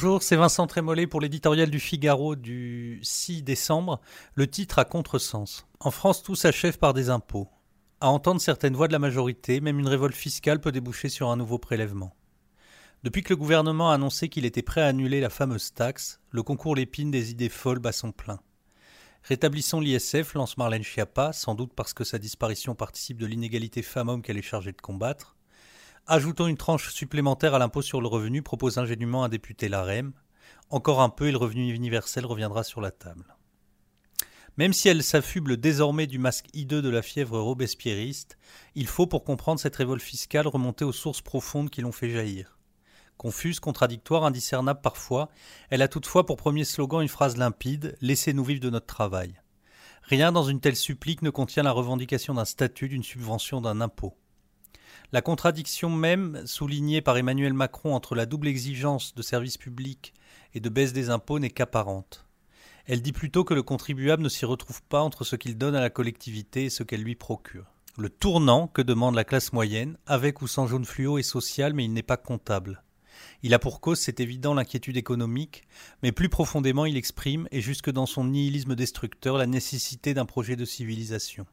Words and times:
Bonjour, 0.00 0.22
c'est 0.22 0.36
Vincent 0.36 0.68
Trémollet 0.68 1.08
pour 1.08 1.20
l'éditorial 1.20 1.70
du 1.70 1.80
Figaro 1.80 2.36
du 2.36 3.00
6 3.02 3.42
décembre. 3.42 4.00
Le 4.34 4.46
titre 4.46 4.78
a 4.78 4.84
contresens. 4.84 5.66
En 5.80 5.90
France, 5.90 6.22
tout 6.22 6.36
s'achève 6.36 6.78
par 6.78 6.94
des 6.94 7.10
impôts. 7.10 7.48
À 8.00 8.08
entendre 8.08 8.40
certaines 8.40 8.76
voix 8.76 8.86
de 8.86 8.92
la 8.92 9.00
majorité, 9.00 9.60
même 9.60 9.80
une 9.80 9.88
révolte 9.88 10.14
fiscale 10.14 10.60
peut 10.60 10.70
déboucher 10.70 11.08
sur 11.08 11.30
un 11.30 11.36
nouveau 11.36 11.58
prélèvement. 11.58 12.14
Depuis 13.02 13.24
que 13.24 13.30
le 13.30 13.38
gouvernement 13.38 13.90
a 13.90 13.94
annoncé 13.94 14.28
qu'il 14.28 14.44
était 14.44 14.62
prêt 14.62 14.82
à 14.82 14.86
annuler 14.86 15.20
la 15.20 15.30
fameuse 15.30 15.74
taxe, 15.74 16.20
le 16.30 16.44
concours 16.44 16.76
Lépine 16.76 17.10
des 17.10 17.32
idées 17.32 17.48
folles 17.48 17.80
bat 17.80 17.90
son 17.90 18.12
plein. 18.12 18.38
Rétablissons 19.24 19.80
l'ISF, 19.80 20.34
lance 20.34 20.56
Marlène 20.58 20.84
Schiappa, 20.84 21.32
sans 21.32 21.56
doute 21.56 21.72
parce 21.74 21.92
que 21.92 22.04
sa 22.04 22.20
disparition 22.20 22.76
participe 22.76 23.18
de 23.18 23.26
l'inégalité 23.26 23.82
femmes-hommes 23.82 24.22
qu'elle 24.22 24.38
est 24.38 24.42
chargée 24.42 24.70
de 24.70 24.80
combattre. 24.80 25.37
Ajoutons 26.10 26.46
une 26.46 26.56
tranche 26.56 26.90
supplémentaire 26.90 27.52
à 27.52 27.58
l'impôt 27.58 27.82
sur 27.82 28.00
le 28.00 28.08
revenu, 28.08 28.40
propose 28.40 28.78
ingénument 28.78 29.24
un 29.24 29.28
député 29.28 29.68
LAREM. 29.68 30.14
Encore 30.70 31.02
un 31.02 31.10
peu 31.10 31.28
et 31.28 31.32
le 31.32 31.36
revenu 31.36 31.70
universel 31.70 32.24
reviendra 32.24 32.64
sur 32.64 32.80
la 32.80 32.90
table. 32.90 33.36
Même 34.56 34.72
si 34.72 34.88
elle 34.88 35.02
s'affuble 35.02 35.58
désormais 35.58 36.06
du 36.06 36.18
masque 36.18 36.46
hideux 36.54 36.80
de 36.80 36.88
la 36.88 37.02
fièvre 37.02 37.38
robespierriste, 37.38 38.38
il 38.74 38.86
faut, 38.86 39.06
pour 39.06 39.22
comprendre 39.22 39.60
cette 39.60 39.76
révolte 39.76 40.00
fiscale, 40.00 40.46
remonter 40.46 40.86
aux 40.86 40.92
sources 40.92 41.20
profondes 41.20 41.68
qui 41.68 41.82
l'ont 41.82 41.92
fait 41.92 42.08
jaillir. 42.08 42.58
Confuse, 43.18 43.60
contradictoire, 43.60 44.24
indiscernable 44.24 44.80
parfois, 44.80 45.28
elle 45.68 45.82
a 45.82 45.88
toutefois 45.88 46.24
pour 46.24 46.38
premier 46.38 46.64
slogan 46.64 47.02
une 47.02 47.08
phrase 47.08 47.36
limpide 47.36 47.98
Laissez-nous 48.00 48.44
vivre 48.44 48.60
de 48.62 48.70
notre 48.70 48.86
travail. 48.86 49.42
Rien 50.04 50.32
dans 50.32 50.44
une 50.44 50.60
telle 50.60 50.74
supplique 50.74 51.20
ne 51.20 51.28
contient 51.28 51.64
la 51.64 51.72
revendication 51.72 52.32
d'un 52.32 52.46
statut, 52.46 52.88
d'une 52.88 53.04
subvention, 53.04 53.60
d'un 53.60 53.82
impôt. 53.82 54.16
La 55.12 55.22
contradiction 55.22 55.90
même, 55.90 56.42
soulignée 56.46 57.00
par 57.00 57.16
Emmanuel 57.16 57.54
Macron 57.54 57.94
entre 57.94 58.14
la 58.14 58.26
double 58.26 58.48
exigence 58.48 59.14
de 59.14 59.22
services 59.22 59.56
publics 59.56 60.12
et 60.54 60.60
de 60.60 60.68
baisse 60.68 60.92
des 60.92 61.10
impôts, 61.10 61.38
n'est 61.38 61.50
qu'apparente. 61.50 62.26
Elle 62.86 63.02
dit 63.02 63.12
plutôt 63.12 63.44
que 63.44 63.54
le 63.54 63.62
contribuable 63.62 64.22
ne 64.22 64.28
s'y 64.28 64.44
retrouve 64.44 64.82
pas 64.82 65.02
entre 65.02 65.24
ce 65.24 65.36
qu'il 65.36 65.58
donne 65.58 65.74
à 65.74 65.80
la 65.80 65.90
collectivité 65.90 66.64
et 66.64 66.70
ce 66.70 66.82
qu'elle 66.82 67.02
lui 67.02 67.14
procure. 67.14 67.66
Le 67.98 68.08
tournant 68.10 68.68
que 68.68 68.80
demande 68.80 69.14
la 69.14 69.24
classe 69.24 69.52
moyenne, 69.52 69.98
avec 70.06 70.40
ou 70.40 70.46
sans 70.46 70.66
jaune 70.66 70.84
fluo, 70.84 71.18
est 71.18 71.22
social, 71.22 71.74
mais 71.74 71.84
il 71.84 71.92
n'est 71.92 72.02
pas 72.02 72.16
comptable. 72.16 72.82
Il 73.42 73.52
a 73.54 73.58
pour 73.58 73.80
cause, 73.80 73.98
c'est 73.98 74.20
évident, 74.20 74.54
l'inquiétude 74.54 74.96
économique, 74.96 75.64
mais 76.02 76.12
plus 76.12 76.28
profondément 76.28 76.86
il 76.86 76.96
exprime, 76.96 77.48
et 77.50 77.60
jusque 77.60 77.90
dans 77.90 78.06
son 78.06 78.24
nihilisme 78.24 78.74
destructeur, 78.74 79.36
la 79.36 79.46
nécessité 79.46 80.14
d'un 80.14 80.26
projet 80.26 80.56
de 80.56 80.64
civilisation. 80.64 81.46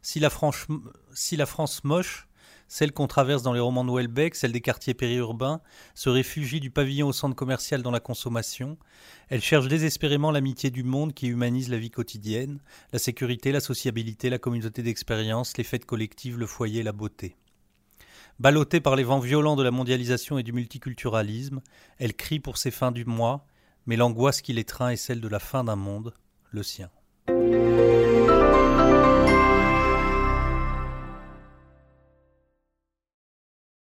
Si 0.00 0.18
la 0.18 0.30
France 0.30 1.84
moche, 1.84 2.28
celle 2.68 2.92
qu'on 2.92 3.06
traverse 3.06 3.42
dans 3.42 3.52
les 3.52 3.60
romans 3.60 3.84
de 3.84 3.90
Welbeck, 3.90 4.34
celle 4.34 4.52
des 4.52 4.60
quartiers 4.60 4.94
périurbains, 4.94 5.60
se 5.94 6.08
réfugie 6.08 6.60
du 6.60 6.70
pavillon 6.70 7.08
au 7.08 7.12
centre 7.12 7.36
commercial 7.36 7.82
dans 7.82 7.90
la 7.90 8.00
consommation. 8.00 8.78
Elle 9.28 9.42
cherche 9.42 9.68
désespérément 9.68 10.30
l'amitié 10.30 10.70
du 10.70 10.82
monde 10.82 11.14
qui 11.14 11.26
humanise 11.26 11.68
la 11.68 11.78
vie 11.78 11.90
quotidienne, 11.90 12.60
la 12.92 12.98
sécurité, 12.98 13.52
la 13.52 13.60
sociabilité, 13.60 14.30
la 14.30 14.38
communauté 14.38 14.82
d'expérience, 14.82 15.56
les 15.56 15.64
fêtes 15.64 15.86
collectives, 15.86 16.38
le 16.38 16.46
foyer, 16.46 16.82
la 16.82 16.92
beauté. 16.92 17.36
Ballottée 18.38 18.80
par 18.80 18.96
les 18.96 19.04
vents 19.04 19.20
violents 19.20 19.56
de 19.56 19.62
la 19.62 19.70
mondialisation 19.70 20.38
et 20.38 20.42
du 20.42 20.52
multiculturalisme, 20.52 21.60
elle 21.98 22.14
crie 22.14 22.40
pour 22.40 22.56
ses 22.56 22.70
fins 22.70 22.92
du 22.92 23.04
mois, 23.04 23.46
mais 23.86 23.96
l'angoisse 23.96 24.42
qui 24.42 24.52
l'étreint 24.52 24.90
est 24.90 24.96
celle 24.96 25.20
de 25.20 25.28
la 25.28 25.38
fin 25.38 25.64
d'un 25.64 25.76
monde, 25.76 26.14
le 26.50 26.62
sien. 26.62 26.90